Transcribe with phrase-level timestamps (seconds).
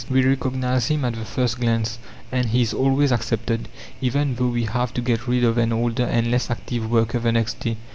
[0.09, 1.99] We recognize him at the first glance,
[2.31, 3.69] and he is always accepted,
[4.01, 7.31] even though we have to get rid of an older and less active worker the
[7.31, 7.77] next day."